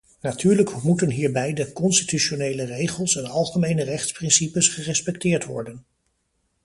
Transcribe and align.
Natuurlijk 0.23 0.83
moeten 0.83 1.09
hierbij 1.09 1.53
de 1.53 1.71
constitutionele 1.73 2.63
regels 2.63 3.15
en 3.15 3.25
algemene 3.25 3.83
rechtsprincipes 3.83 4.67
gerespecteerd 4.67 5.45
worden. 5.45 5.85